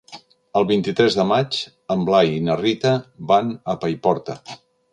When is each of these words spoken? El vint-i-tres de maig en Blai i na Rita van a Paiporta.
El 0.59 0.63
vint-i-tres 0.71 1.17
de 1.19 1.25
maig 1.31 1.59
en 1.97 2.07
Blai 2.09 2.33
i 2.37 2.41
na 2.47 2.57
Rita 2.63 2.97
van 3.33 3.55
a 3.75 3.77
Paiporta. 3.85 4.39